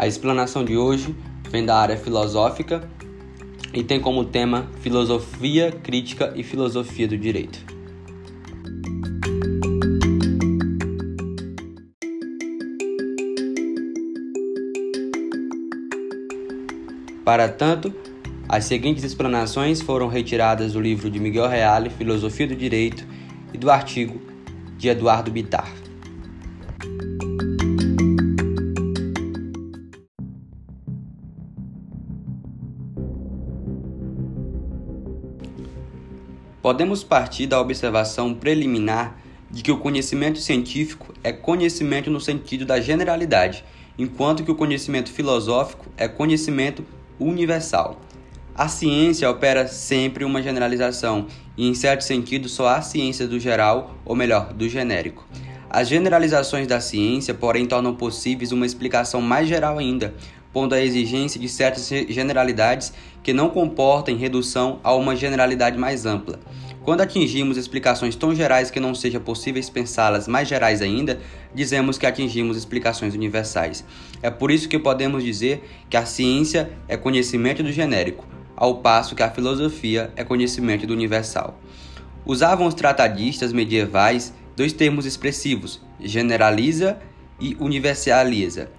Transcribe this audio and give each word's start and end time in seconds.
A 0.00 0.06
explanação 0.06 0.64
de 0.64 0.78
hoje 0.78 1.14
vem 1.50 1.62
da 1.62 1.76
área 1.76 1.94
filosófica 1.94 2.88
e 3.70 3.84
tem 3.84 4.00
como 4.00 4.24
tema 4.24 4.66
filosofia 4.80 5.70
crítica 5.70 6.32
e 6.34 6.42
filosofia 6.42 7.06
do 7.06 7.18
direito. 7.18 7.58
Para 17.22 17.50
tanto, 17.50 17.92
as 18.48 18.64
seguintes 18.64 19.04
explanações 19.04 19.82
foram 19.82 20.08
retiradas 20.08 20.72
do 20.72 20.80
livro 20.80 21.10
de 21.10 21.20
Miguel 21.20 21.46
Reale, 21.46 21.90
Filosofia 21.90 22.46
do 22.46 22.56
Direito, 22.56 23.06
e 23.52 23.58
do 23.58 23.70
artigo 23.70 24.18
de 24.78 24.88
Eduardo 24.88 25.30
Bitar. 25.30 25.79
Podemos 36.62 37.02
partir 37.02 37.46
da 37.46 37.58
observação 37.58 38.34
preliminar 38.34 39.16
de 39.50 39.62
que 39.62 39.72
o 39.72 39.78
conhecimento 39.78 40.38
científico 40.38 41.14
é 41.24 41.32
conhecimento 41.32 42.10
no 42.10 42.20
sentido 42.20 42.66
da 42.66 42.78
generalidade, 42.78 43.64
enquanto 43.98 44.44
que 44.44 44.50
o 44.50 44.54
conhecimento 44.54 45.10
filosófico 45.10 45.86
é 45.96 46.06
conhecimento 46.06 46.84
universal. 47.18 47.98
A 48.54 48.68
ciência 48.68 49.30
opera 49.30 49.66
sempre 49.66 50.22
uma 50.22 50.42
generalização 50.42 51.26
e, 51.56 51.66
em 51.66 51.72
certo 51.72 52.02
sentido, 52.02 52.46
só 52.46 52.68
há 52.68 52.82
ciência 52.82 53.26
do 53.26 53.40
geral, 53.40 53.94
ou 54.04 54.14
melhor, 54.14 54.52
do 54.52 54.68
genérico. 54.68 55.26
As 55.70 55.88
generalizações 55.88 56.66
da 56.66 56.78
ciência, 56.78 57.32
porém, 57.32 57.64
tornam 57.64 57.94
possíveis 57.94 58.52
uma 58.52 58.66
explicação 58.66 59.22
mais 59.22 59.48
geral 59.48 59.78
ainda, 59.78 60.14
pondo 60.52 60.74
a 60.74 60.80
exigência 60.80 61.40
de 61.40 61.48
certas 61.48 61.88
generalidades 62.08 62.92
que 63.22 63.32
não 63.32 63.50
comportem 63.50 64.16
redução 64.16 64.80
a 64.82 64.94
uma 64.94 65.14
generalidade 65.14 65.78
mais 65.78 66.06
ampla. 66.06 66.40
Quando 66.82 67.02
atingimos 67.02 67.56
explicações 67.56 68.16
tão 68.16 68.34
gerais 68.34 68.70
que 68.70 68.80
não 68.80 68.94
seja 68.94 69.20
possível 69.20 69.62
pensá-las 69.72 70.26
mais 70.26 70.48
gerais 70.48 70.80
ainda, 70.80 71.20
dizemos 71.54 71.98
que 71.98 72.06
atingimos 72.06 72.56
explicações 72.56 73.14
universais. 73.14 73.84
É 74.22 74.30
por 74.30 74.50
isso 74.50 74.68
que 74.68 74.78
podemos 74.78 75.22
dizer 75.22 75.62
que 75.90 75.96
a 75.96 76.06
ciência 76.06 76.70
é 76.88 76.96
conhecimento 76.96 77.62
do 77.62 77.70
genérico, 77.70 78.26
ao 78.56 78.78
passo 78.78 79.14
que 79.14 79.22
a 79.22 79.30
filosofia 79.30 80.10
é 80.16 80.24
conhecimento 80.24 80.86
do 80.86 80.94
universal. 80.94 81.60
Usavam 82.24 82.66
os 82.66 82.74
tratadistas 82.74 83.52
medievais 83.52 84.32
dois 84.56 84.72
termos 84.72 85.04
expressivos, 85.04 85.80
generaliza 86.00 86.98
e 87.38 87.56
universaliza, 87.60 88.70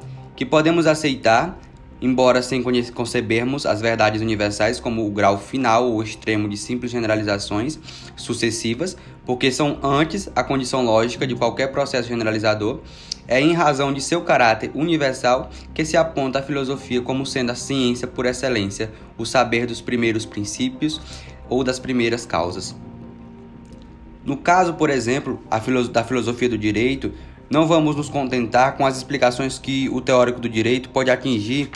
que 0.41 0.45
podemos 0.45 0.87
aceitar 0.87 1.55
embora 2.01 2.41
sem 2.41 2.63
concebermos 2.95 3.63
as 3.63 3.79
verdades 3.79 4.23
universais 4.23 4.79
como 4.79 5.05
o 5.05 5.11
grau 5.11 5.37
final 5.37 5.87
ou 5.87 6.01
extremo 6.01 6.49
de 6.49 6.57
simples 6.57 6.91
generalizações 6.91 7.79
sucessivas, 8.15 8.97
porque 9.23 9.51
são 9.51 9.77
antes 9.83 10.31
a 10.35 10.43
condição 10.43 10.83
lógica 10.83 11.27
de 11.27 11.35
qualquer 11.35 11.67
processo 11.67 12.07
generalizador, 12.07 12.79
é 13.27 13.39
em 13.39 13.53
razão 13.53 13.93
de 13.93 14.01
seu 14.01 14.23
caráter 14.23 14.71
universal 14.73 15.51
que 15.75 15.85
se 15.85 15.95
aponta 15.95 16.39
a 16.39 16.41
filosofia 16.41 17.03
como 17.03 17.23
sendo 17.23 17.51
a 17.51 17.55
ciência 17.55 18.07
por 18.07 18.25
excelência, 18.25 18.91
o 19.19 19.27
saber 19.27 19.67
dos 19.67 19.79
primeiros 19.79 20.25
princípios 20.25 20.99
ou 21.47 21.63
das 21.63 21.77
primeiras 21.77 22.25
causas. 22.25 22.75
No 24.25 24.37
caso, 24.37 24.73
por 24.73 24.89
exemplo, 24.89 25.39
da 25.91 26.03
filosofia 26.03 26.49
do 26.49 26.57
direito, 26.57 27.11
não 27.51 27.67
vamos 27.67 27.97
nos 27.97 28.07
contentar 28.07 28.77
com 28.77 28.85
as 28.85 28.95
explicações 28.95 29.59
que 29.59 29.89
o 29.89 29.99
teórico 29.99 30.39
do 30.39 30.47
direito 30.47 30.89
pode 30.89 31.11
atingir 31.11 31.69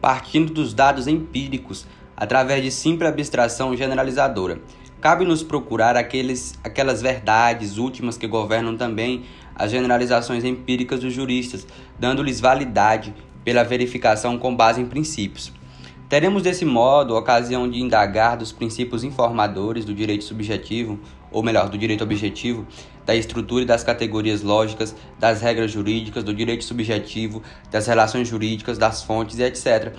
partindo 0.00 0.54
dos 0.54 0.72
dados 0.72 1.06
empíricos, 1.06 1.86
através 2.16 2.62
de 2.62 2.70
simples 2.70 3.10
abstração 3.10 3.76
generalizadora. 3.76 4.58
Cabe-nos 5.00 5.42
procurar 5.42 5.96
aqueles, 5.96 6.58
aquelas 6.62 7.02
verdades 7.02 7.76
últimas 7.76 8.16
que 8.16 8.26
governam 8.26 8.76
também 8.76 9.24
as 9.54 9.70
generalizações 9.70 10.44
empíricas 10.44 11.00
dos 11.00 11.12
juristas, 11.12 11.66
dando-lhes 11.98 12.40
validade 12.40 13.14
pela 13.44 13.62
verificação 13.64 14.38
com 14.38 14.54
base 14.54 14.80
em 14.80 14.86
princípios. 14.86 15.52
Teremos 16.08 16.42
desse 16.42 16.64
modo 16.64 17.14
a 17.14 17.20
ocasião 17.20 17.70
de 17.70 17.80
indagar 17.80 18.36
dos 18.36 18.50
princípios 18.50 19.04
informadores 19.04 19.84
do 19.84 19.94
direito 19.94 20.24
subjetivo, 20.24 20.98
ou 21.30 21.40
melhor, 21.40 21.68
do 21.68 21.78
direito 21.78 22.02
objetivo, 22.02 22.66
da 23.06 23.14
estrutura 23.14 23.62
e 23.62 23.66
das 23.66 23.84
categorias 23.84 24.42
lógicas, 24.42 24.94
das 25.18 25.40
regras 25.40 25.70
jurídicas, 25.70 26.24
do 26.24 26.34
direito 26.34 26.64
subjetivo, 26.64 27.42
das 27.70 27.86
relações 27.86 28.26
jurídicas, 28.26 28.76
das 28.76 29.04
fontes 29.04 29.38
e 29.38 29.44
etc. 29.44 29.94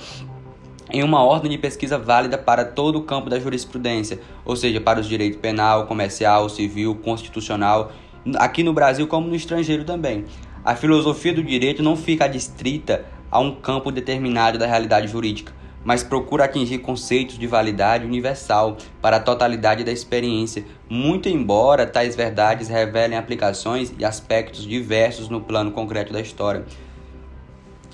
Em 0.91 1.01
uma 1.01 1.23
ordem 1.23 1.49
de 1.49 1.57
pesquisa 1.57 1.97
válida 1.97 2.37
para 2.37 2.65
todo 2.65 2.97
o 2.97 3.03
campo 3.03 3.29
da 3.29 3.39
jurisprudência, 3.39 4.19
ou 4.43 4.57
seja, 4.57 4.81
para 4.81 4.99
os 4.99 5.07
direitos 5.07 5.39
penal, 5.39 5.87
comercial, 5.87 6.49
civil, 6.49 6.95
constitucional, 6.95 7.93
aqui 8.35 8.63
no 8.63 8.73
Brasil 8.73 9.07
como 9.07 9.29
no 9.29 9.35
estrangeiro 9.35 9.85
também. 9.85 10.25
A 10.63 10.75
filosofia 10.75 11.33
do 11.33 11.41
direito 11.41 11.81
não 11.81 11.95
fica 11.95 12.25
adstrita 12.25 13.05
a 13.31 13.39
um 13.39 13.55
campo 13.55 13.91
determinado 13.91 14.59
da 14.59 14.67
realidade 14.67 15.07
jurídica, 15.07 15.53
mas 15.83 16.03
procura 16.03 16.43
atingir 16.45 16.79
conceitos 16.79 17.39
de 17.39 17.47
validade 17.47 18.05
universal 18.05 18.77
para 19.01 19.17
a 19.17 19.19
totalidade 19.19 19.83
da 19.83 19.91
experiência, 19.91 20.65
muito 20.89 21.29
embora 21.29 21.87
tais 21.87 22.15
verdades 22.15 22.67
revelem 22.67 23.17
aplicações 23.17 23.93
e 23.97 24.05
aspectos 24.05 24.63
diversos 24.63 25.29
no 25.29 25.41
plano 25.41 25.71
concreto 25.71 26.11
da 26.11 26.19
história. 26.19 26.65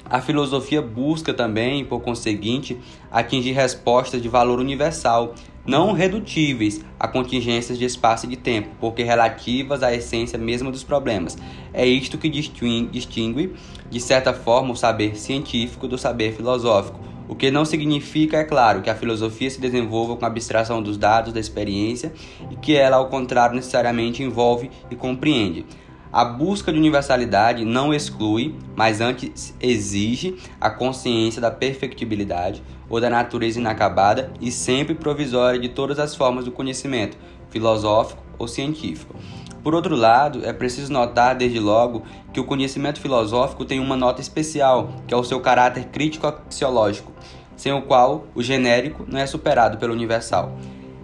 A 0.10 0.22
filosofia 0.22 0.82
busca 0.82 1.34
também, 1.34 1.84
por 1.84 2.00
conseguinte, 2.00 2.80
atingir 3.12 3.52
respostas 3.52 4.22
de 4.22 4.30
valor 4.30 4.58
universal, 4.58 5.36
não 5.68 5.92
redutíveis 5.92 6.84
a 7.00 7.08
contingências 7.08 7.78
de 7.78 7.86
espaço 7.86 8.26
e 8.26 8.30
de 8.30 8.38
tempo, 8.38 8.70
porque 8.80 9.04
relativas 9.04 9.84
à 9.84 9.94
essência 9.94 10.40
mesma 10.40 10.72
dos 10.72 10.84
problemas. 10.84 11.38
É 11.74 11.86
isto 11.86 12.18
que 12.18 12.30
distingue, 12.30 13.54
de 13.90 14.00
certa 14.00 14.34
forma, 14.34 14.72
o 14.72 14.76
saber 14.76 15.16
científico 15.16 15.88
do 15.88 15.98
saber 15.98 16.34
filosófico 16.34 17.08
o 17.28 17.36
que 17.36 17.52
não 17.52 17.66
significa, 17.66 18.38
é 18.38 18.44
claro, 18.44 18.82
que 18.82 18.90
a 18.90 18.96
filosofia 18.96 19.50
se 19.50 19.60
desenvolva 19.60 20.16
com 20.16 20.24
a 20.24 20.30
abstração 20.30 20.82
dos 20.82 20.98
dados 20.98 21.34
da 21.34 21.40
experiência 21.40 22.14
e 22.50 22.56
que 22.56 22.76
ela, 22.76 22.98
ao 22.98 23.10
contrário, 23.10 23.56
necessariamente 23.56 24.24
envolve 24.24 24.72
e 24.90 24.96
compreende. 24.96 25.66
A 26.12 26.24
busca 26.24 26.72
de 26.72 26.80
universalidade 26.80 27.66
não 27.66 27.94
exclui, 27.94 28.56
mas 28.76 29.02
antes 29.02 29.54
exige 29.60 30.38
a 30.60 30.70
consciência 30.70 31.42
da 31.42 31.52
perfectibilidade 31.52 32.64
ou 32.90 33.02
da 33.02 33.10
natureza 33.10 33.60
inacabada 33.60 34.32
e 34.40 34.50
sempre 34.50 34.96
provisória 34.96 35.60
de 35.60 35.70
todas 35.70 36.00
as 36.00 36.16
formas 36.16 36.46
do 36.46 36.52
conhecimento, 36.52 37.18
filosófico 37.50 38.24
ou 38.40 38.48
científico. 38.48 39.16
Por 39.62 39.76
outro 39.76 39.96
lado, 39.96 40.46
é 40.46 40.54
preciso 40.54 40.94
notar 40.94 41.36
desde 41.36 41.60
logo 41.60 42.04
que 42.32 42.40
o 42.40 42.46
conhecimento 42.46 43.02
filosófico 43.02 43.66
tem 43.66 43.82
uma 43.82 43.98
nota 43.98 44.22
especial, 44.22 44.94
que 45.06 45.14
é 45.14 45.18
o 45.18 45.26
seu 45.26 45.42
caráter 45.42 45.88
crítico-axiológico, 45.88 47.12
sem 47.58 47.74
o 47.74 47.82
qual 47.82 48.28
o 48.34 48.42
genérico 48.42 49.06
não 49.06 49.20
é 49.20 49.26
superado 49.26 49.78
pelo 49.78 49.94
universal. 49.94 50.58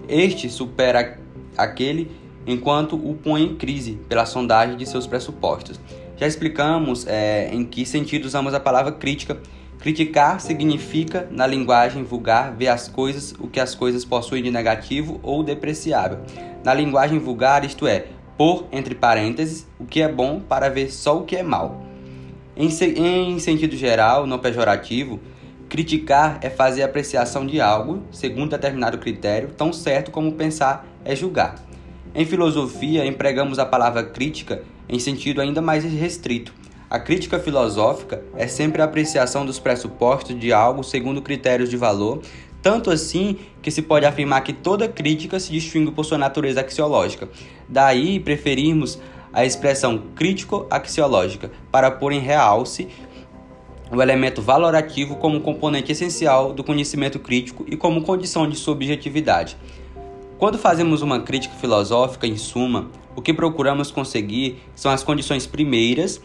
Este 0.08 0.50
supera 0.50 1.20
aquele 1.58 2.10
enquanto 2.46 2.96
o 2.96 3.16
põe 3.16 3.44
em 3.44 3.56
crise 3.56 4.00
pela 4.08 4.26
sondagem 4.26 4.78
de 4.78 4.86
seus 4.86 5.08
pressupostos. 5.08 5.80
Já 6.18 6.28
explicamos 6.28 7.06
é, 7.08 7.50
em 7.54 7.64
que 7.66 7.86
sentido 7.86 8.26
usamos 8.26 8.54
a 8.54 8.60
palavra 8.60 8.92
crítica. 8.92 9.38
Criticar 9.80 10.40
significa, 10.40 11.28
na 11.30 11.46
linguagem 11.46 12.04
vulgar, 12.04 12.56
ver 12.56 12.70
as 12.70 12.88
coisas, 12.88 13.34
o 13.40 13.48
que 13.48 13.60
as 13.60 13.76
coisas 13.76 14.06
possuem 14.06 14.42
de 14.42 14.50
negativo 14.50 15.20
ou 15.22 15.44
depreciável. 15.44 16.20
Na 16.64 16.74
linguagem 16.74 17.20
vulgar, 17.20 17.66
isto 17.66 17.86
é, 17.86 18.06
por 18.38 18.66
entre 18.72 18.96
parênteses 18.96 19.68
o 19.80 19.86
que 19.86 20.02
é 20.02 20.08
bom 20.08 20.40
para 20.40 20.70
ver 20.70 20.92
só 20.92 21.18
o 21.18 21.24
que 21.24 21.36
é 21.36 21.44
mal. 21.44 21.84
Em, 22.56 22.70
em 22.70 23.40
sentido 23.40 23.76
geral, 23.76 24.26
não 24.28 24.40
pejorativo, 24.40 25.20
criticar 25.68 26.38
é 26.42 26.50
fazer 26.50 26.84
apreciação 26.84 27.46
de 27.46 27.60
algo 27.60 28.04
segundo 28.12 28.52
determinado 28.52 28.98
critério, 29.00 29.50
tão 29.58 29.74
certo 29.74 30.12
como 30.12 30.32
pensar 30.34 30.86
é 31.04 31.16
julgar. 31.16 31.56
Em 32.16 32.26
filosofia, 32.26 33.04
empregamos 33.08 33.58
a 33.58 33.66
palavra 33.66 34.04
crítica 34.04 34.62
em 34.88 35.00
sentido 35.00 35.42
ainda 35.42 35.64
mais 35.64 35.84
restrito. 35.84 36.54
A 36.88 37.00
crítica 37.00 37.40
filosófica 37.40 38.24
é 38.38 38.46
sempre 38.48 38.84
a 38.84 38.86
apreciação 38.86 39.44
dos 39.44 39.58
pressupostos 39.58 40.40
de 40.40 40.54
algo 40.54 40.84
segundo 40.84 41.24
critérios 41.24 41.72
de 41.72 41.76
valor, 41.76 42.22
tanto 42.62 42.92
assim 42.92 43.40
que 43.64 43.72
se 43.72 43.82
pode 43.82 44.06
afirmar 44.06 44.42
que 44.44 44.54
toda 44.54 44.88
crítica 44.88 45.40
se 45.40 45.52
distingue 45.52 45.92
por 45.92 46.06
sua 46.06 46.20
natureza 46.20 46.62
axiológica. 46.62 47.28
Daí 47.68 48.20
preferirmos 48.20 49.00
a 49.34 49.44
expressão 49.44 50.04
crítico-axiológica 50.16 51.50
para 51.72 51.90
pôr 51.90 52.12
em 52.12 52.20
realce 52.20 52.90
o 53.92 54.00
elemento 54.00 54.40
valorativo 54.40 55.16
como 55.16 55.42
componente 55.42 55.92
essencial 55.92 56.54
do 56.54 56.64
conhecimento 56.64 57.18
crítico 57.18 57.66
e 57.68 57.76
como 57.76 58.04
condição 58.04 58.48
de 58.48 58.56
sua 58.56 58.74
objetividade. 58.74 59.58
Quando 60.44 60.58
fazemos 60.58 61.02
uma 61.02 61.22
crítica 61.22 61.56
filosófica, 61.56 62.28
em 62.28 62.36
suma, 62.36 62.90
o 63.16 63.22
que 63.22 63.34
procuramos 63.34 63.92
conseguir 63.92 64.62
são 64.76 64.92
as 64.92 65.02
condições 65.02 65.48
primeiras, 65.48 66.22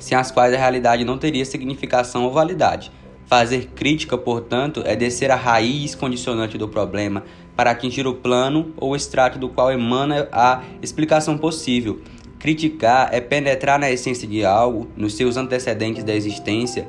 sem 0.00 0.18
as 0.18 0.32
quais 0.32 0.52
a 0.52 0.56
realidade 0.56 1.04
não 1.04 1.16
teria 1.16 1.44
significação 1.44 2.24
ou 2.24 2.32
validade. 2.32 2.90
Fazer 3.26 3.66
crítica, 3.76 4.18
portanto, 4.18 4.82
é 4.84 4.96
descer 4.96 5.30
a 5.30 5.36
raiz 5.36 5.94
condicionante 5.94 6.58
do 6.58 6.66
problema 6.66 7.22
para 7.54 7.70
atingir 7.70 8.08
o 8.08 8.14
plano 8.14 8.74
ou 8.76 8.96
extrato 8.96 9.38
do 9.38 9.48
qual 9.48 9.70
emana 9.70 10.28
a 10.32 10.64
explicação 10.82 11.38
possível. 11.38 12.00
Criticar 12.40 13.10
é 13.12 13.20
penetrar 13.20 13.78
na 13.78 13.88
essência 13.88 14.26
de 14.26 14.44
algo, 14.44 14.88
nos 14.96 15.14
seus 15.14 15.36
antecedentes 15.36 16.02
da 16.02 16.12
existência, 16.12 16.88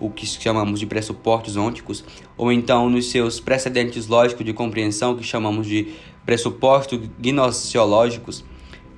o 0.00 0.10
que 0.10 0.26
chamamos 0.26 0.80
de 0.80 0.86
pressupostos 0.86 1.56
ônticos, 1.56 2.04
ou 2.36 2.52
então 2.52 2.88
nos 2.88 3.10
seus 3.10 3.40
precedentes 3.40 4.06
lógicos 4.06 4.44
de 4.44 4.52
compreensão, 4.52 5.16
que 5.16 5.22
chamamos 5.22 5.66
de 5.66 5.94
pressupostos 6.24 7.00
gnoseológicos. 7.18 8.44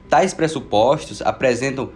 Tais 0.08 0.34
pressupostos 0.34 1.22
apresentam 1.22 1.90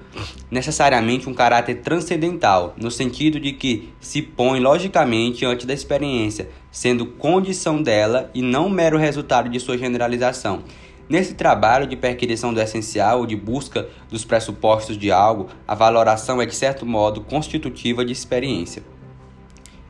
necessariamente 0.49 1.29
um 1.29 1.35
caráter 1.35 1.81
transcendental, 1.83 2.73
no 2.77 2.89
sentido 2.89 3.41
de 3.41 3.53
que 3.53 3.93
se 3.99 4.23
põe 4.23 4.61
logicamente 4.61 5.45
antes 5.45 5.67
da 5.67 5.75
experiência, 5.75 6.49
sendo 6.71 7.07
condição 7.07 7.83
dela 7.83 8.31
e 8.33 8.41
não 8.41 8.71
mero 8.71 8.97
resultado 8.97 9.49
de 9.49 9.59
sua 9.59 9.77
generalização. 9.77 10.63
Nesse 11.07 11.35
trabalho 11.35 11.87
de 11.87 11.97
perquisição 11.97 12.55
do 12.55 12.61
essencial 12.61 13.19
ou 13.19 13.27
de 13.27 13.37
busca 13.37 13.89
dos 14.09 14.25
pressupostos 14.25 14.97
de 14.97 15.11
algo, 15.11 15.49
a 15.69 15.75
valoração 15.75 16.41
é 16.41 16.47
de 16.47 16.55
certo 16.55 16.87
modo 16.87 17.21
constitutiva 17.21 18.05
de 18.05 18.13
experiência. 18.13 18.83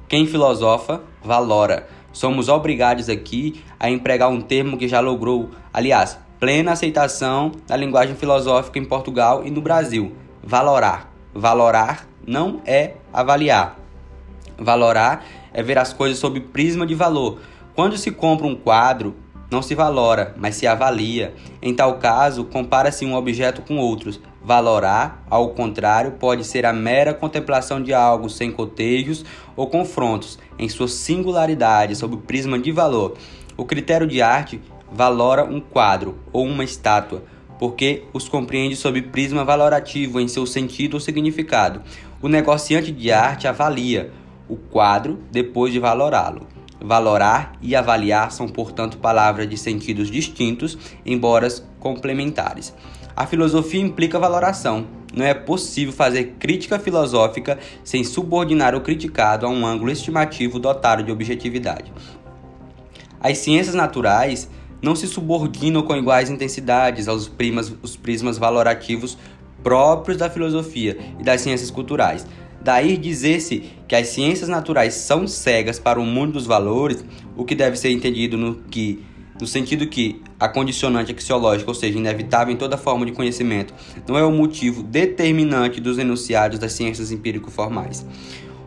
Quem 0.08 0.26
filosofa, 0.26 1.00
valora. 1.22 1.88
Somos 2.12 2.48
obrigados 2.48 3.08
aqui 3.08 3.64
a 3.80 3.90
empregar 3.90 4.28
um 4.28 4.40
termo 4.40 4.76
que 4.76 4.86
já 4.86 5.00
logrou, 5.00 5.50
aliás, 5.72 6.18
plena 6.38 6.72
aceitação 6.72 7.52
da 7.66 7.76
linguagem 7.76 8.14
filosófica 8.14 8.78
em 8.78 8.84
Portugal 8.84 9.42
e 9.44 9.50
no 9.50 9.60
Brasil. 9.60 10.12
Valorar. 10.42 11.10
Valorar 11.34 12.06
não 12.26 12.60
é 12.66 12.94
avaliar. 13.12 13.78
Valorar 14.58 15.24
é 15.52 15.62
ver 15.62 15.78
as 15.78 15.92
coisas 15.92 16.18
sob 16.18 16.38
prisma 16.38 16.86
de 16.86 16.94
valor. 16.94 17.40
Quando 17.74 17.96
se 17.96 18.10
compra 18.10 18.46
um 18.46 18.54
quadro, 18.54 19.16
não 19.50 19.62
se 19.62 19.74
valora, 19.74 20.34
mas 20.36 20.54
se 20.56 20.66
avalia. 20.66 21.34
Em 21.62 21.74
tal 21.74 21.98
caso, 21.98 22.44
compara-se 22.44 23.04
um 23.04 23.14
objeto 23.14 23.62
com 23.62 23.78
outros. 23.78 24.20
Valorar, 24.44 25.24
ao 25.30 25.48
contrário, 25.50 26.12
pode 26.12 26.44
ser 26.44 26.66
a 26.66 26.72
mera 26.72 27.14
contemplação 27.14 27.82
de 27.82 27.94
algo 27.94 28.28
sem 28.28 28.52
cotejos 28.52 29.24
ou 29.56 29.68
confrontos, 29.68 30.38
em 30.58 30.68
sua 30.68 30.86
singularidade, 30.86 31.96
sob 31.96 32.16
o 32.16 32.18
prisma 32.18 32.58
de 32.58 32.70
valor. 32.70 33.16
O 33.56 33.64
critério 33.64 34.06
de 34.06 34.20
arte 34.20 34.60
valora 34.92 35.44
um 35.44 35.62
quadro 35.62 36.18
ou 36.30 36.44
uma 36.44 36.62
estátua, 36.62 37.24
porque 37.58 38.04
os 38.12 38.28
compreende 38.28 38.76
sob 38.76 39.00
prisma 39.00 39.46
valorativo 39.46 40.20
em 40.20 40.28
seu 40.28 40.44
sentido 40.44 40.94
ou 40.94 41.00
significado. 41.00 41.80
O 42.20 42.28
negociante 42.28 42.92
de 42.92 43.10
arte 43.10 43.48
avalia 43.48 44.12
o 44.46 44.56
quadro 44.56 45.20
depois 45.32 45.72
de 45.72 45.78
valorá-lo. 45.78 46.46
Valorar 46.78 47.54
e 47.62 47.74
avaliar 47.74 48.30
são, 48.30 48.46
portanto, 48.46 48.98
palavras 48.98 49.48
de 49.48 49.56
sentidos 49.56 50.10
distintos, 50.10 50.76
embora 51.06 51.48
complementares. 51.80 52.74
A 53.16 53.26
filosofia 53.26 53.80
implica 53.80 54.18
valoração. 54.18 54.86
Não 55.14 55.24
é 55.24 55.32
possível 55.32 55.92
fazer 55.92 56.34
crítica 56.38 56.78
filosófica 56.78 57.58
sem 57.84 58.02
subordinar 58.02 58.74
o 58.74 58.80
criticado 58.80 59.46
a 59.46 59.48
um 59.48 59.64
ângulo 59.64 59.92
estimativo 59.92 60.58
dotado 60.58 61.04
de 61.04 61.12
objetividade. 61.12 61.92
As 63.20 63.38
ciências 63.38 63.76
naturais 63.76 64.50
não 64.82 64.96
se 64.96 65.06
subordinam 65.06 65.82
com 65.82 65.96
iguais 65.96 66.28
intensidades 66.28 67.06
aos 67.06 67.28
primas, 67.28 67.72
os 67.80 67.96
prismas 67.96 68.36
valorativos 68.36 69.16
próprios 69.62 70.18
da 70.18 70.28
filosofia 70.28 70.98
e 71.18 71.22
das 71.22 71.40
ciências 71.40 71.70
culturais. 71.70 72.26
Daí 72.60 72.96
dizer-se 72.96 73.70
que 73.86 73.94
as 73.94 74.08
ciências 74.08 74.48
naturais 74.48 74.94
são 74.94 75.28
cegas 75.28 75.78
para 75.78 76.00
o 76.00 76.04
mundo 76.04 76.32
dos 76.32 76.46
valores, 76.46 77.04
o 77.36 77.44
que 77.44 77.54
deve 77.54 77.76
ser 77.76 77.90
entendido 77.90 78.36
no 78.36 78.56
que 78.56 79.04
no 79.40 79.46
sentido 79.46 79.86
que 79.86 80.22
a 80.44 80.48
condicionante 80.48 81.10
axiológica, 81.10 81.70
ou 81.70 81.74
seja, 81.74 81.98
inevitável 81.98 82.52
em 82.52 82.56
toda 82.56 82.76
forma 82.76 83.06
de 83.06 83.12
conhecimento, 83.12 83.72
não 84.06 84.18
é 84.18 84.22
o 84.22 84.30
motivo 84.30 84.82
determinante 84.82 85.80
dos 85.80 85.98
enunciados 85.98 86.58
das 86.58 86.72
ciências 86.74 87.10
empírico-formais. 87.10 88.04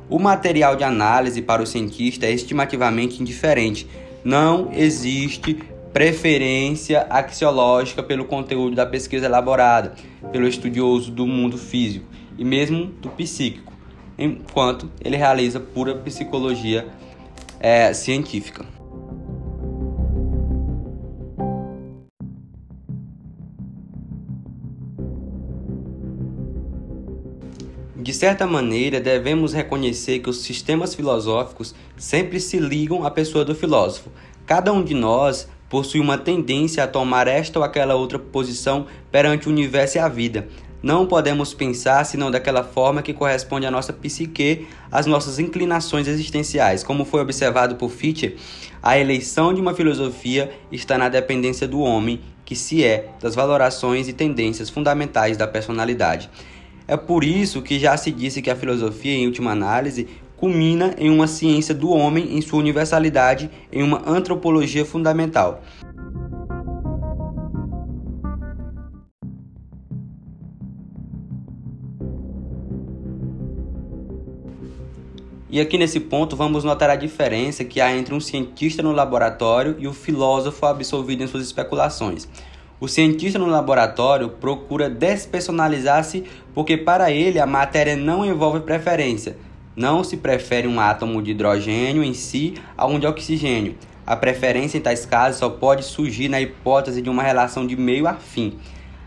O 0.10 0.18
material 0.18 0.76
de 0.76 0.84
análise 0.84 1.40
para 1.40 1.62
o 1.62 1.68
cientista 1.68 2.26
é 2.26 2.32
estimativamente 2.32 3.22
indiferente. 3.22 3.88
Não 4.24 4.72
existe 4.74 5.60
preferência 5.94 7.06
axiológica 7.10 8.02
pelo 8.02 8.26
conteúdo 8.26 8.76
da 8.76 8.86
pesquisa 8.86 9.28
elaborada 9.28 9.94
pelo 10.32 10.48
estudioso 10.48 11.12
do 11.12 11.28
mundo 11.28 11.58
físico 11.58 12.06
e 12.38 12.44
mesmo 12.44 12.86
do 12.86 13.10
psíquico, 13.10 13.74
enquanto 14.18 14.90
ele 15.04 15.16
realiza 15.16 15.60
pura 15.60 15.94
psicologia 15.96 16.88
é, 17.60 17.94
científica. 17.94 18.77
De 28.08 28.14
certa 28.14 28.48
maneira, 28.48 29.02
devemos 29.02 29.52
reconhecer 29.52 30.20
que 30.20 30.30
os 30.30 30.42
sistemas 30.42 30.96
filosóficos 30.96 31.76
sempre 31.98 32.40
se 32.40 32.58
ligam 32.58 33.06
à 33.06 33.12
pessoa 33.12 33.44
do 33.44 33.54
filósofo. 33.54 34.10
Cada 34.46 34.72
um 34.72 34.82
de 34.82 34.94
nós 34.94 35.50
possui 35.68 36.00
uma 36.00 36.18
tendência 36.18 36.82
a 36.82 36.88
tomar 36.88 37.28
esta 37.28 37.60
ou 37.60 37.66
aquela 37.66 37.96
outra 37.96 38.18
posição 38.18 38.86
perante 39.12 39.50
o 39.50 39.52
universo 39.52 39.98
e 39.98 40.00
a 40.00 40.08
vida. 40.08 40.48
Não 40.82 41.06
podemos 41.06 41.54
pensar 41.54 42.06
senão 42.06 42.32
daquela 42.32 42.64
forma 42.64 43.02
que 43.02 43.14
corresponde 43.14 43.66
à 43.66 43.72
nossa 43.72 43.92
psique, 43.92 44.66
às 44.90 45.06
nossas 45.06 45.38
inclinações 45.38 46.08
existenciais. 46.08 46.86
Como 46.86 47.04
foi 47.04 47.20
observado 47.20 47.76
por 47.76 47.90
Fichte, 47.92 48.38
a 48.82 48.98
eleição 48.98 49.54
de 49.54 49.60
uma 49.60 49.74
filosofia 49.74 50.50
está 50.72 50.98
na 50.98 51.10
dependência 51.10 51.68
do 51.68 51.82
homem, 51.82 52.22
que 52.46 52.56
se 52.56 52.86
é 52.86 53.10
das 53.20 53.36
valorações 53.36 54.08
e 54.08 54.14
tendências 54.14 54.70
fundamentais 54.70 55.36
da 55.36 55.46
personalidade. 55.46 56.30
É 56.88 56.96
por 56.96 57.26
isso 57.26 57.62
que 57.62 57.78
já 57.78 57.98
se 57.98 58.12
disse 58.12 58.42
que 58.42 58.50
a 58.50 58.56
filosofia, 58.56 59.12
em 59.12 59.26
última 59.26 59.52
análise, 59.52 60.08
culmina 60.38 60.96
em 60.98 61.10
uma 61.10 61.28
ciência 61.28 61.76
do 61.76 61.90
homem 61.90 62.38
em 62.38 62.42
sua 62.42 62.60
universalidade, 62.60 63.50
em 63.74 63.84
uma 63.84 64.02
antropologia 64.10 64.86
fundamental. 64.86 65.62
E 75.50 75.60
aqui 75.60 75.78
nesse 75.78 76.00
ponto 76.00 76.36
vamos 76.36 76.64
notar 76.64 76.90
a 76.90 76.96
diferença 76.96 77.66
que 77.66 77.82
há 77.82 77.94
entre 77.94 78.14
um 78.14 78.20
cientista 78.20 78.84
no 78.84 78.92
laboratório 78.92 79.76
e 79.80 79.88
o 79.88 79.94
filósofo 79.94 80.66
absolvido 80.66 81.24
em 81.24 81.28
suas 81.28 81.44
especulações. 81.44 82.30
O 82.80 82.88
cientista 82.88 83.40
no 83.40 83.48
laboratório 83.48 84.30
procura 84.30 84.88
despersonalizar-se 84.88 86.26
porque 86.54 86.78
para 86.78 87.10
ele 87.10 87.40
a 87.40 87.46
matéria 87.48 87.96
não 87.96 88.24
envolve 88.24 88.60
preferência. 88.60 89.36
Não 89.76 90.04
se 90.04 90.16
prefere 90.18 90.68
um 90.68 90.80
átomo 90.80 91.20
de 91.24 91.32
hidrogênio 91.32 92.04
em 92.04 92.14
si 92.14 92.54
a 92.78 92.86
um 92.86 93.00
de 93.00 93.08
oxigênio. 93.08 93.76
A 94.06 94.16
preferência 94.16 94.78
em 94.78 94.82
tais 94.82 95.08
casos 95.08 95.40
só 95.40 95.50
pode 95.50 95.84
surgir 95.84 96.30
na 96.30 96.40
hipótese 96.40 97.02
de 97.02 97.10
uma 97.10 97.24
relação 97.24 97.66
de 97.66 97.76
meio 97.76 98.08
a 98.08 98.14
fim. 98.14 98.60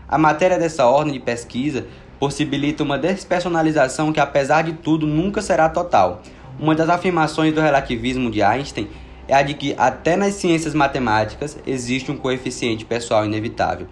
A 0.05 0.17
matéria 0.17 0.59
dessa 0.59 0.85
ordem 0.85 1.13
de 1.13 1.19
pesquisa 1.19 1.87
possibilita 2.19 2.83
uma 2.83 2.99
despersonalização 2.99 4.11
que, 4.11 4.19
apesar 4.19 4.63
de 4.63 4.73
tudo, 4.73 5.07
nunca 5.07 5.41
será 5.41 5.69
total. 5.69 6.21
Uma 6.59 6.75
das 6.75 6.89
afirmações 6.89 7.53
do 7.53 7.61
relativismo 7.61 8.29
de 8.29 8.43
Einstein 8.43 8.89
é 9.31 9.41
de 9.41 9.53
que 9.53 9.73
até 9.77 10.17
nas 10.17 10.33
ciências 10.33 10.73
matemáticas 10.73 11.57
existe 11.65 12.11
um 12.11 12.17
coeficiente 12.17 12.83
pessoal 12.83 13.25
inevitável. 13.25 13.87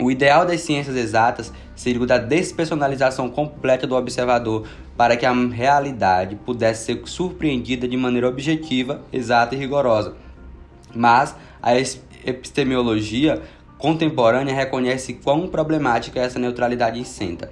O 0.00 0.10
ideal 0.10 0.44
das 0.44 0.62
ciências 0.62 0.96
exatas 0.96 1.52
seria 1.76 2.02
o 2.02 2.06
da 2.06 2.18
despersonalização 2.18 3.30
completa 3.30 3.86
do 3.86 3.94
observador 3.94 4.66
para 4.96 5.16
que 5.16 5.24
a 5.24 5.32
realidade 5.32 6.34
pudesse 6.34 6.86
ser 6.86 7.00
surpreendida 7.04 7.86
de 7.86 7.96
maneira 7.96 8.28
objetiva, 8.28 9.00
exata 9.12 9.54
e 9.54 9.58
rigorosa. 9.58 10.16
Mas 10.92 11.36
a 11.62 11.72
epistemologia 12.24 13.40
contemporânea 13.78 14.52
reconhece 14.52 15.14
quão 15.14 15.46
problemática 15.46 16.18
é 16.18 16.24
essa 16.24 16.38
neutralidade 16.38 17.00
isenta. 17.00 17.48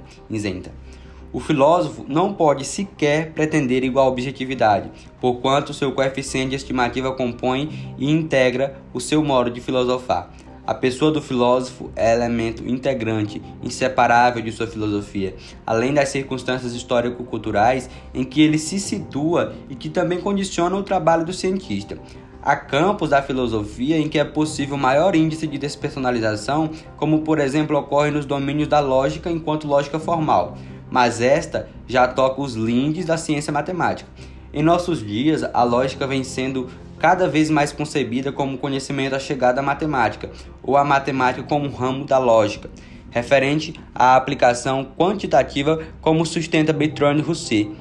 O 1.37 1.41
filósofo 1.41 2.03
não 2.09 2.33
pode 2.33 2.65
sequer 2.65 3.33
pretender 3.33 3.85
igual 3.85 4.09
objetividade, 4.09 4.91
porquanto 5.21 5.75
seu 5.75 5.93
coeficiente 5.93 6.55
estimativa 6.55 7.13
compõe 7.13 7.95
e 7.99 8.11
integra 8.11 8.81
o 8.95 9.01
seu 9.01 9.23
modo 9.23 9.51
de 9.51 9.61
filosofar. 9.61 10.31
A 10.67 10.73
pessoa 10.73 11.13
do 11.13 11.21
filósofo 11.21 11.91
é 11.95 12.15
elemento 12.15 12.67
integrante, 12.67 13.43
inseparável 13.63 14.43
de 14.43 14.51
sua 14.51 14.67
filosofia, 14.67 15.37
além 15.67 15.93
das 15.93 16.09
circunstâncias 16.09 16.73
histórico-culturais 16.73 17.91
em 18.15 18.25
que 18.25 18.41
ele 18.41 18.57
se 18.57 18.81
situa 18.81 19.55
e 19.69 19.75
que 19.75 19.91
também 19.91 20.19
condicionam 20.19 20.79
o 20.79 20.83
trabalho 20.83 21.27
do 21.27 21.35
cientista. 21.35 21.99
Há 22.43 22.57
campos 22.57 23.11
da 23.11 23.21
filosofia 23.21 23.99
em 23.99 24.09
que 24.09 24.19
é 24.19 24.25
possível 24.25 24.79
maior 24.79 25.15
índice 25.15 25.47
de 25.47 25.59
despersonalização, 25.59 26.71
como 26.97 27.21
por 27.21 27.39
exemplo 27.41 27.77
ocorre 27.77 28.11
nos 28.11 28.25
domínios 28.25 28.69
da 28.69 28.81
lógica 28.81 29.31
enquanto 29.31 29.67
lógica 29.67 29.99
formal, 29.99 30.57
mas 30.97 31.21
esta 31.21 31.69
já 31.87 32.09
toca 32.09 32.41
os 32.41 32.55
lindes 32.55 33.05
da 33.05 33.19
ciência 33.19 33.53
matemática. 33.53 34.09
Em 34.51 34.63
nossos 34.63 35.07
dias, 35.07 35.45
a 35.45 35.63
lógica 35.63 36.07
vem 36.07 36.25
sendo 36.25 36.71
cada 36.99 37.29
vez 37.29 37.51
mais 37.51 37.71
concebida 37.71 38.33
como 38.33 38.57
conhecimento 38.57 39.21
chegada 39.21 39.61
à 39.61 39.63
matemática, 39.63 40.31
ou 40.63 40.75
a 40.75 40.87
matemática 40.87 41.47
como 41.47 41.67
um 41.67 41.71
ramo 41.71 42.07
da 42.07 42.17
lógica, 42.17 42.71
referente 43.11 43.79
à 43.95 44.17
aplicação 44.17 44.87
quantitativa, 44.97 45.83
como 46.01 46.25
sustenta 46.25 46.73
Bertrand 46.73 47.21
Russell 47.21 47.77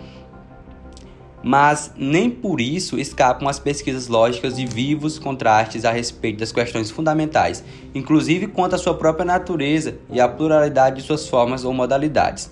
mas 1.48 1.93
nem 1.95 2.27
por 2.27 2.60
isso 2.60 2.98
escapam 2.98 3.48
as 3.48 3.60
pesquisas 3.60 4.07
lógicas 4.07 4.55
de 4.55 4.65
vivos 4.65 5.19
contrastes 5.19 5.86
a 5.86 5.91
respeito 5.91 6.39
das 6.39 6.51
questões 6.51 6.89
fundamentais, 6.89 7.63
inclusive 7.93 8.48
quanto 8.48 8.74
à 8.74 8.79
sua 8.79 8.95
própria 8.95 9.24
natureza 9.24 9.95
e 10.12 10.19
à 10.19 10.27
pluralidade 10.27 10.95
de 10.95 11.01
suas 11.03 11.29
formas 11.29 11.63
ou 11.63 11.72
modalidades. 11.72 12.50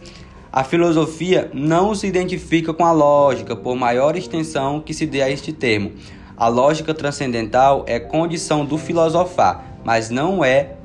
A 0.56 0.64
filosofia 0.64 1.50
não 1.52 1.96
se 1.96 2.06
identifica 2.06 2.76
com 2.76 2.86
a 2.86 2.92
lógica, 2.92 3.56
por 3.56 3.76
maior 3.76 4.16
extensão 4.16 4.80
que 4.80 4.94
se 4.94 5.08
dê 5.08 5.24
a 5.24 5.28
este 5.28 5.52
termo. 5.52 5.94
A 6.38 6.48
lógica 6.48 6.94
transcendental 6.94 7.84
é 7.88 8.00
condição 8.00 8.64
do 8.64 8.78
filosofar, 8.78 9.80
mas 9.84 10.12
não 10.12 10.46
é 10.46 10.76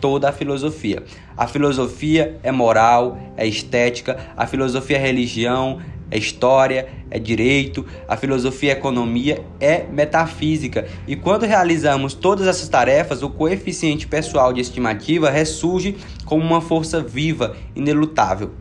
toda 0.00 0.28
a 0.28 0.32
filosofia. 0.32 1.02
A 1.36 1.48
filosofia 1.48 2.38
é 2.44 2.52
moral, 2.52 3.18
é 3.36 3.44
estética, 3.44 4.16
a 4.36 4.46
filosofia 4.46 4.96
é 4.96 5.00
religião, 5.00 5.80
é 6.08 6.16
história, 6.16 6.86
é 7.10 7.18
direito, 7.18 7.84
a 8.06 8.16
filosofia 8.16 8.74
é 8.74 8.76
economia, 8.76 9.44
é 9.58 9.86
metafísica. 9.90 10.86
E 11.04 11.16
quando 11.16 11.46
realizamos 11.46 12.14
todas 12.14 12.46
essas 12.46 12.68
tarefas, 12.68 13.24
o 13.24 13.30
coeficiente 13.30 14.06
pessoal 14.06 14.52
de 14.52 14.60
estimativa 14.60 15.30
ressurge 15.30 15.96
como 16.24 16.44
uma 16.44 16.60
força 16.60 17.00
viva, 17.02 17.56
inelutável. 17.74 18.52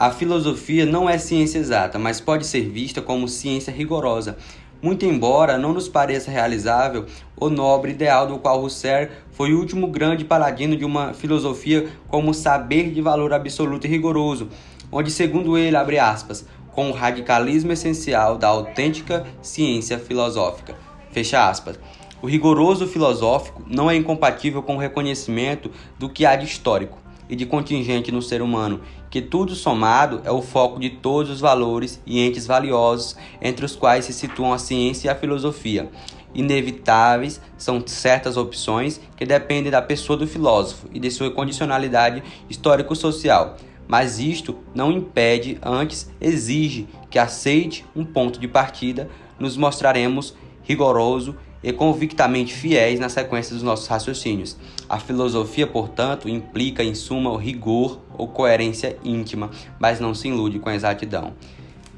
A 0.00 0.10
filosofia 0.10 0.86
não 0.86 1.10
é 1.10 1.18
ciência 1.18 1.58
exata, 1.58 1.98
mas 1.98 2.22
pode 2.22 2.46
ser 2.46 2.62
vista 2.62 3.02
como 3.02 3.28
ciência 3.28 3.70
rigorosa, 3.70 4.38
muito 4.80 5.04
embora 5.04 5.58
não 5.58 5.74
nos 5.74 5.90
pareça 5.90 6.30
realizável 6.30 7.04
o 7.36 7.50
nobre 7.50 7.90
ideal 7.90 8.26
do 8.26 8.38
qual 8.38 8.64
Husserl 8.64 9.10
foi 9.32 9.52
o 9.52 9.58
último 9.58 9.88
grande 9.88 10.24
paladino 10.24 10.74
de 10.74 10.86
uma 10.86 11.12
filosofia 11.12 11.86
como 12.08 12.32
saber 12.32 12.90
de 12.92 13.02
valor 13.02 13.34
absoluto 13.34 13.86
e 13.86 13.90
rigoroso, 13.90 14.48
onde, 14.90 15.10
segundo 15.10 15.58
ele, 15.58 15.76
abre 15.76 15.98
aspas, 15.98 16.46
com 16.72 16.88
o 16.88 16.94
radicalismo 16.94 17.70
essencial 17.70 18.38
da 18.38 18.48
autêntica 18.48 19.26
ciência 19.42 19.98
filosófica. 19.98 20.78
Fecha 21.12 21.46
aspas. 21.46 21.78
O 22.22 22.26
rigoroso 22.26 22.86
filosófico 22.86 23.62
não 23.66 23.90
é 23.90 23.96
incompatível 23.96 24.62
com 24.62 24.76
o 24.76 24.80
reconhecimento 24.80 25.70
do 25.98 26.08
que 26.08 26.24
há 26.24 26.36
de 26.36 26.46
histórico 26.46 26.99
e 27.30 27.36
de 27.36 27.46
contingente 27.46 28.10
no 28.10 28.20
ser 28.20 28.42
humano, 28.42 28.80
que 29.08 29.22
tudo 29.22 29.54
somado 29.54 30.20
é 30.24 30.30
o 30.32 30.42
foco 30.42 30.80
de 30.80 30.90
todos 30.90 31.30
os 31.30 31.40
valores 31.40 32.02
e 32.04 32.20
entes 32.20 32.44
valiosos 32.46 33.16
entre 33.40 33.64
os 33.64 33.76
quais 33.76 34.04
se 34.04 34.12
situam 34.12 34.52
a 34.52 34.58
ciência 34.58 35.06
e 35.06 35.10
a 35.10 35.14
filosofia. 35.14 35.88
Inevitáveis 36.34 37.40
são 37.56 37.82
certas 37.86 38.36
opções 38.36 39.00
que 39.16 39.24
dependem 39.24 39.70
da 39.70 39.80
pessoa 39.80 40.16
do 40.16 40.26
filósofo 40.26 40.88
e 40.92 40.98
de 40.98 41.10
sua 41.10 41.30
condicionalidade 41.30 42.22
histórico-social, 42.48 43.56
mas 43.86 44.18
isto 44.18 44.58
não 44.74 44.90
impede, 44.90 45.58
antes 45.62 46.10
exige 46.20 46.88
que 47.08 47.18
aceite 47.18 47.84
um 47.94 48.04
ponto 48.04 48.38
de 48.38 48.46
partida, 48.46 49.08
nos 49.38 49.56
mostraremos 49.56 50.36
rigoroso 50.62 51.36
e 51.62 51.72
convictamente 51.72 52.54
fiéis 52.54 52.98
na 52.98 53.08
sequência 53.08 53.54
dos 53.54 53.62
nossos 53.62 53.86
raciocínios. 53.86 54.56
A 54.88 54.98
filosofia, 54.98 55.66
portanto, 55.66 56.28
implica 56.28 56.82
em 56.82 56.94
suma 56.94 57.30
o 57.30 57.36
rigor 57.36 58.00
ou 58.16 58.28
coerência 58.28 58.96
íntima, 59.04 59.50
mas 59.78 60.00
não 60.00 60.14
se 60.14 60.28
ilude 60.28 60.58
com 60.58 60.68
a 60.68 60.74
exatidão. 60.74 61.32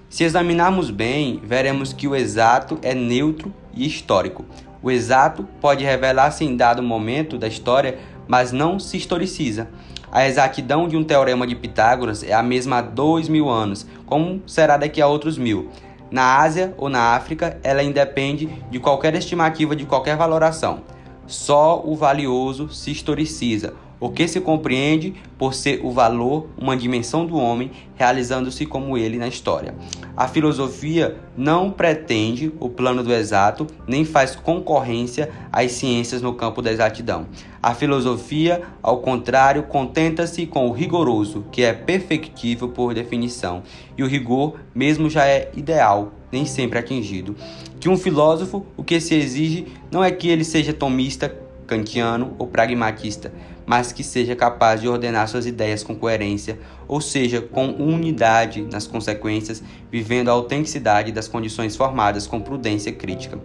Se 0.08 0.24
examinarmos 0.24 0.90
bem, 0.90 1.40
veremos 1.42 1.92
que 1.92 2.06
o 2.06 2.14
exato 2.14 2.78
é 2.82 2.94
neutro 2.94 3.52
e 3.72 3.86
histórico. 3.86 4.44
O 4.82 4.90
exato 4.90 5.48
pode 5.60 5.84
revelar-se 5.84 6.44
em 6.44 6.56
dado 6.56 6.82
momento 6.82 7.38
da 7.38 7.48
história, 7.48 7.98
mas 8.28 8.52
não 8.52 8.78
se 8.78 8.96
historiciza. 8.96 9.68
A 10.10 10.26
exatidão 10.26 10.86
de 10.86 10.96
um 10.96 11.04
teorema 11.04 11.46
de 11.46 11.54
Pitágoras 11.54 12.22
é 12.22 12.34
a 12.34 12.42
mesma 12.42 12.78
há 12.78 12.82
dois 12.82 13.28
mil 13.28 13.48
anos, 13.48 13.86
como 14.04 14.42
será 14.46 14.76
daqui 14.76 15.00
a 15.00 15.06
outros 15.06 15.38
mil. 15.38 15.70
Na 16.12 16.40
Ásia 16.40 16.74
ou 16.76 16.90
na 16.90 17.16
África, 17.16 17.58
ela 17.64 17.82
independe 17.82 18.46
de 18.70 18.78
qualquer 18.78 19.14
estimativa 19.14 19.74
de 19.74 19.86
qualquer 19.86 20.14
valoração. 20.14 20.82
Só 21.26 21.82
o 21.82 21.96
valioso 21.96 22.68
se 22.68 22.90
historiciza, 22.90 23.72
o 24.02 24.10
que 24.10 24.26
se 24.26 24.40
compreende 24.40 25.14
por 25.38 25.54
ser 25.54 25.80
o 25.84 25.92
valor 25.92 26.48
uma 26.58 26.76
dimensão 26.76 27.24
do 27.24 27.36
homem 27.36 27.70
realizando-se 27.94 28.66
como 28.66 28.98
ele 28.98 29.16
na 29.16 29.28
história. 29.28 29.76
A 30.16 30.26
filosofia 30.26 31.16
não 31.36 31.70
pretende 31.70 32.52
o 32.58 32.68
plano 32.68 33.04
do 33.04 33.12
exato, 33.12 33.64
nem 33.86 34.04
faz 34.04 34.34
concorrência 34.34 35.30
às 35.52 35.70
ciências 35.70 36.20
no 36.20 36.34
campo 36.34 36.60
da 36.60 36.72
exatidão. 36.72 37.28
A 37.62 37.74
filosofia, 37.74 38.62
ao 38.82 38.98
contrário, 38.98 39.62
contenta-se 39.62 40.46
com 40.46 40.66
o 40.66 40.72
rigoroso, 40.72 41.44
que 41.52 41.62
é 41.62 41.72
perfectível 41.72 42.70
por 42.70 42.92
definição, 42.92 43.62
e 43.96 44.02
o 44.02 44.08
rigor 44.08 44.56
mesmo 44.74 45.08
já 45.08 45.26
é 45.28 45.48
ideal, 45.56 46.12
nem 46.32 46.44
sempre 46.44 46.76
atingido. 46.76 47.36
Que 47.78 47.88
um 47.88 47.96
filósofo, 47.96 48.66
o 48.76 48.82
que 48.82 48.98
se 48.98 49.14
exige 49.14 49.68
não 49.92 50.02
é 50.02 50.10
que 50.10 50.28
ele 50.28 50.42
seja 50.42 50.72
tomista, 50.72 51.28
kantiano 51.72 52.36
ou 52.38 52.46
pragmatista, 52.46 53.32
mas 53.64 53.92
que 53.92 54.04
seja 54.04 54.36
capaz 54.36 54.80
de 54.80 54.88
ordenar 54.88 55.26
suas 55.26 55.46
ideias 55.46 55.82
com 55.82 55.96
coerência, 55.96 56.58
ou 56.86 57.00
seja, 57.00 57.40
com 57.40 57.70
unidade 57.70 58.62
nas 58.70 58.86
consequências, 58.86 59.62
vivendo 59.90 60.28
a 60.28 60.32
autenticidade 60.32 61.10
das 61.10 61.28
condições 61.28 61.74
formadas 61.74 62.26
com 62.26 62.40
prudência 62.40 62.92
crítica. 62.92 63.38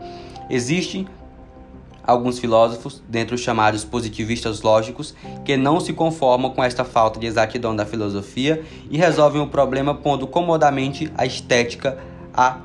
Existem 0.50 1.08
alguns 2.04 2.40
filósofos, 2.40 3.02
dentre 3.08 3.36
os 3.36 3.42
chamados 3.42 3.84
positivistas 3.84 4.62
lógicos, 4.62 5.16
que 5.46 5.56
não 5.56 5.80
se 5.80 5.94
conformam 5.94 6.52
com 6.52 6.64
esta 6.64 6.84
falta 6.84 7.20
de 7.20 7.28
exatidão 7.28 7.76
da 7.76 7.86
filosofia 7.86 8.64
e 8.90 8.98
resolvem 8.98 9.42
o 9.42 9.48
problema 9.48 9.94
pondo 9.94 10.28
comodamente 10.28 11.12
a 11.18 11.26
estética, 11.26 11.98
a 12.34 12.60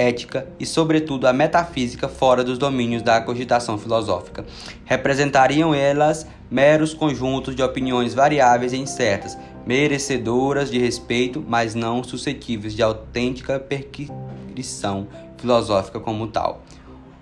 ética 0.00 0.46
e, 0.58 0.64
sobretudo, 0.64 1.26
a 1.26 1.32
metafísica 1.32 2.08
fora 2.08 2.42
dos 2.42 2.56
domínios 2.56 3.02
da 3.02 3.20
cogitação 3.20 3.76
filosófica. 3.76 4.46
Representariam 4.86 5.74
elas 5.74 6.26
meros 6.50 6.94
conjuntos 6.94 7.54
de 7.54 7.62
opiniões 7.62 8.14
variáveis 8.14 8.72
e 8.72 8.78
incertas, 8.78 9.36
merecedoras 9.66 10.70
de 10.70 10.78
respeito, 10.78 11.44
mas 11.46 11.74
não 11.74 12.02
suscetíveis 12.02 12.74
de 12.74 12.82
autêntica 12.82 13.60
perquisição 13.60 15.06
filosófica 15.36 16.00
como 16.00 16.26
tal. 16.28 16.62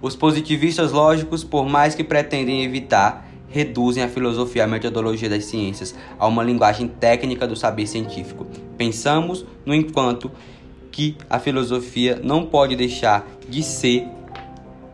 Os 0.01 0.15
positivistas 0.15 0.93
lógicos, 0.93 1.43
por 1.43 1.69
mais 1.69 1.97
que 1.97 2.05
pretendem 2.05 2.63
evitar, 2.63 3.27
reduzem 3.49 4.05
a 4.05 4.09
filosofia 4.09 4.63
e 4.63 4.65
a 4.65 4.69
metodologia 4.69 5.29
das 5.29 5.47
ciências 5.47 5.95
a 6.19 6.27
uma 6.27 6.45
linguagem 6.45 6.87
técnica 6.87 7.47
do 7.47 7.57
saber 7.57 7.87
científico. 7.87 8.47
Pensamos, 8.77 9.45
no 9.67 9.75
enquanto, 9.75 10.31
que 10.91 11.17
a 11.29 11.39
filosofia 11.39 12.21
não 12.23 12.47
pode 12.47 12.77
deixar 12.77 13.27
de 13.49 13.63
ser 13.63 14.07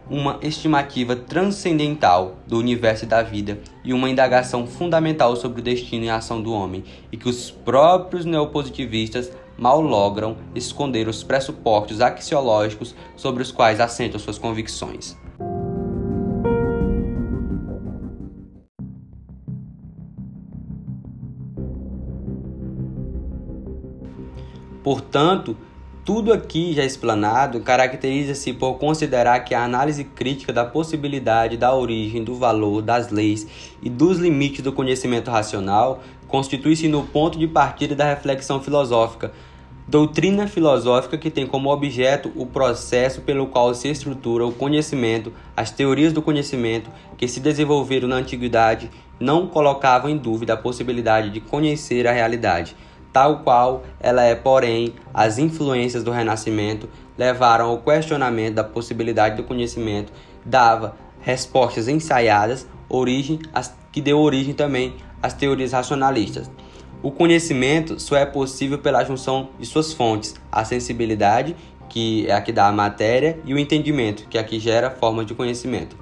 uma 0.08 0.38
estimativa 0.42 1.16
transcendental 1.16 2.36
do 2.46 2.58
universo 2.58 3.04
e 3.04 3.08
da 3.08 3.22
vida 3.22 3.58
e 3.82 3.92
uma 3.92 4.10
indagação 4.10 4.66
fundamental 4.66 5.34
sobre 5.34 5.60
o 5.60 5.64
destino 5.64 6.04
e 6.04 6.10
a 6.10 6.16
ação 6.16 6.42
do 6.42 6.52
homem, 6.52 6.84
e 7.10 7.16
que 7.16 7.28
os 7.28 7.50
próprios 7.50 8.24
neopositivistas 8.24 9.32
mal 9.56 9.80
logram 9.80 10.36
esconder 10.54 11.08
os 11.08 11.22
pressupostos 11.22 12.00
axiológicos 12.00 12.94
sobre 13.16 13.42
os 13.42 13.50
quais 13.50 13.80
assentam 13.80 14.18
suas 14.18 14.38
convicções. 14.38 15.16
Portanto, 24.82 25.56
tudo 26.04 26.34
aqui 26.34 26.74
já 26.74 26.84
explanado 26.84 27.60
caracteriza-se 27.60 28.52
por 28.52 28.74
considerar 28.74 29.40
que 29.40 29.54
a 29.54 29.64
análise 29.64 30.04
crítica 30.04 30.52
da 30.52 30.64
possibilidade 30.64 31.56
da 31.56 31.74
origem, 31.74 32.22
do 32.22 32.34
valor, 32.34 32.82
das 32.82 33.10
leis 33.10 33.46
e 33.82 33.88
dos 33.88 34.18
limites 34.18 34.62
do 34.62 34.72
conhecimento 34.72 35.30
racional 35.30 36.02
constitui-se 36.28 36.88
no 36.88 37.04
ponto 37.04 37.38
de 37.38 37.48
partida 37.48 37.94
da 37.94 38.04
reflexão 38.04 38.60
filosófica, 38.60 39.32
Doutrina 39.86 40.46
filosófica 40.46 41.18
que 41.18 41.30
tem 41.30 41.46
como 41.46 41.70
objeto 41.70 42.32
o 42.36 42.46
processo 42.46 43.20
pelo 43.20 43.46
qual 43.46 43.74
se 43.74 43.88
estrutura 43.88 44.46
o 44.46 44.52
conhecimento, 44.52 45.30
as 45.54 45.70
teorias 45.70 46.10
do 46.10 46.22
conhecimento 46.22 46.90
que 47.18 47.28
se 47.28 47.38
desenvolveram 47.38 48.08
na 48.08 48.16
antiguidade 48.16 48.90
não 49.20 49.46
colocavam 49.46 50.08
em 50.08 50.16
dúvida 50.16 50.54
a 50.54 50.56
possibilidade 50.56 51.28
de 51.28 51.38
conhecer 51.38 52.06
a 52.06 52.12
realidade, 52.12 52.74
tal 53.14 53.38
qual 53.38 53.84
ela 54.00 54.24
é, 54.24 54.34
porém, 54.34 54.92
as 55.14 55.38
influências 55.38 56.02
do 56.02 56.10
Renascimento 56.10 56.88
levaram 57.16 57.66
ao 57.66 57.78
questionamento 57.78 58.54
da 58.54 58.64
possibilidade 58.64 59.36
do 59.36 59.44
conhecimento, 59.44 60.12
dava 60.44 60.96
respostas 61.20 61.86
ensaiadas, 61.86 62.66
origem 62.88 63.38
que 63.92 64.00
deu 64.00 64.18
origem 64.18 64.52
também 64.52 64.96
às 65.22 65.32
teorias 65.32 65.70
racionalistas. 65.70 66.50
O 67.04 67.12
conhecimento 67.12 68.00
só 68.00 68.16
é 68.16 68.26
possível 68.26 68.78
pela 68.78 69.04
junção 69.04 69.50
de 69.60 69.66
suas 69.66 69.92
fontes, 69.92 70.34
a 70.50 70.64
sensibilidade, 70.64 71.54
que 71.88 72.26
é 72.26 72.32
a 72.32 72.40
que 72.40 72.50
dá 72.50 72.66
a 72.66 72.72
matéria, 72.72 73.38
e 73.44 73.54
o 73.54 73.58
entendimento, 73.58 74.26
que 74.28 74.36
é 74.36 74.40
a 74.40 74.44
que 74.44 74.58
gera 74.58 74.90
formas 74.90 75.24
de 75.24 75.34
conhecimento. 75.34 75.96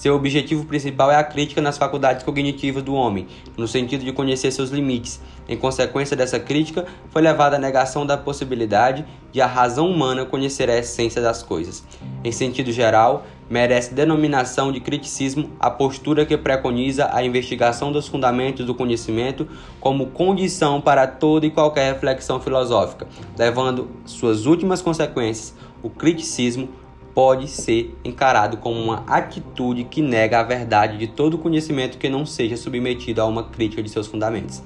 Seu 0.00 0.14
objetivo 0.14 0.64
principal 0.64 1.10
é 1.10 1.16
a 1.16 1.22
crítica 1.22 1.60
nas 1.60 1.76
faculdades 1.76 2.22
cognitivas 2.22 2.82
do 2.82 2.94
homem, 2.94 3.26
no 3.54 3.68
sentido 3.68 4.02
de 4.02 4.14
conhecer 4.14 4.50
seus 4.50 4.70
limites. 4.70 5.20
Em 5.46 5.58
consequência 5.58 6.16
dessa 6.16 6.40
crítica, 6.40 6.86
foi 7.10 7.20
levada 7.20 7.56
à 7.56 7.58
negação 7.58 8.06
da 8.06 8.16
possibilidade 8.16 9.04
de 9.30 9.42
a 9.42 9.46
razão 9.46 9.90
humana 9.90 10.24
conhecer 10.24 10.70
a 10.70 10.78
essência 10.78 11.20
das 11.20 11.42
coisas. 11.42 11.84
Em 12.24 12.32
sentido 12.32 12.72
geral, 12.72 13.26
merece 13.50 13.92
denominação 13.92 14.72
de 14.72 14.80
criticismo 14.80 15.50
a 15.60 15.70
postura 15.70 16.24
que 16.24 16.38
preconiza 16.38 17.10
a 17.12 17.22
investigação 17.22 17.92
dos 17.92 18.08
fundamentos 18.08 18.64
do 18.64 18.74
conhecimento 18.74 19.46
como 19.78 20.06
condição 20.06 20.80
para 20.80 21.06
toda 21.06 21.44
e 21.44 21.50
qualquer 21.50 21.92
reflexão 21.92 22.40
filosófica, 22.40 23.06
levando 23.36 23.90
suas 24.06 24.46
últimas 24.46 24.80
consequências. 24.80 25.54
O 25.82 25.90
criticismo 25.90 26.70
pode 27.20 27.48
ser 27.48 27.94
encarado 28.02 28.56
como 28.56 28.80
uma 28.80 29.04
atitude 29.06 29.84
que 29.84 30.00
nega 30.00 30.40
a 30.40 30.42
verdade 30.42 30.96
de 30.96 31.06
todo 31.06 31.36
conhecimento 31.36 31.98
que 31.98 32.08
não 32.08 32.24
seja 32.24 32.56
submetido 32.56 33.20
a 33.20 33.26
uma 33.26 33.42
crítica 33.42 33.82
de 33.82 33.90
seus 33.90 34.06
fundamentos. 34.06 34.62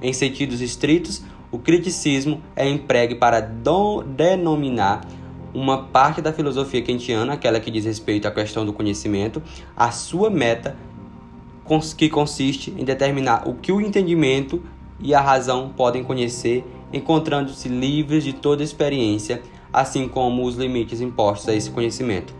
Em 0.00 0.12
sentidos 0.12 0.60
estritos, 0.60 1.24
o 1.50 1.58
criticismo 1.58 2.40
é 2.54 2.68
empregue 2.68 3.16
para 3.16 3.40
denominar 3.40 5.08
uma 5.52 5.86
parte 5.88 6.22
da 6.22 6.32
filosofia 6.32 6.80
kantiana, 6.82 7.32
aquela 7.32 7.58
que 7.58 7.68
diz 7.68 7.84
respeito 7.84 8.28
à 8.28 8.30
questão 8.30 8.64
do 8.64 8.72
conhecimento, 8.72 9.42
a 9.76 9.90
sua 9.90 10.30
meta, 10.30 10.76
que 11.96 12.08
consiste 12.08 12.72
em 12.78 12.84
determinar 12.84 13.42
o 13.44 13.54
que 13.54 13.72
o 13.72 13.80
entendimento 13.80 14.62
e 15.00 15.12
a 15.14 15.20
razão 15.20 15.72
podem 15.76 16.04
conhecer, 16.04 16.64
encontrando-se 16.92 17.68
livres 17.68 18.22
de 18.22 18.34
toda 18.34 18.62
experiência, 18.62 19.42
assim 19.72 20.08
como 20.08 20.44
os 20.44 20.56
limites 20.56 21.00
impostos 21.00 21.48
a 21.48 21.54
esse 21.54 21.70
conhecimento. 21.70 22.34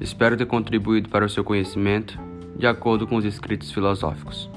Espero 0.00 0.36
ter 0.36 0.46
contribuído 0.46 1.08
para 1.08 1.24
o 1.24 1.28
seu 1.28 1.42
conhecimento 1.42 2.18
de 2.56 2.66
acordo 2.66 3.06
com 3.06 3.16
os 3.16 3.24
escritos 3.24 3.72
filosóficos. 3.72 4.48